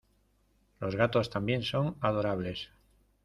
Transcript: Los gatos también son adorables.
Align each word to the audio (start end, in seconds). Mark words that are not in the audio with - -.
Los 0.79 0.95
gatos 0.95 1.29
también 1.29 1.61
son 1.61 1.95
adorables. 2.01 2.69